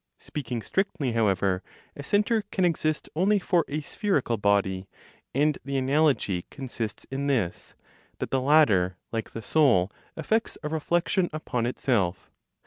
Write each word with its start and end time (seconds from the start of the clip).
Speaking 0.17 0.63
strictly, 0.63 1.11
however, 1.11 1.61
a 1.95 2.01
centre 2.01 2.41
can 2.49 2.65
exist 2.65 3.07
only 3.15 3.37
for 3.37 3.65
a 3.67 3.81
spherical 3.81 4.35
body, 4.35 4.87
and 5.31 5.59
the 5.63 5.77
analogy 5.77 6.45
consists 6.49 7.03
in 7.11 7.27
this, 7.27 7.75
that 8.17 8.31
the 8.31 8.41
latter, 8.41 8.97
like 9.11 9.33
the 9.33 9.43
Soul, 9.43 9.91
effects 10.17 10.57
a 10.63 10.69
reflection 10.69 11.29
upon 11.31 11.67
itself. 11.67 12.31